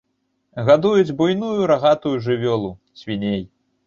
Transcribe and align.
Гадуюць 0.69 1.13
буйную 1.19 1.67
рагатую 1.71 2.13
жывёлу, 2.29 2.71
свіней. 3.01 3.45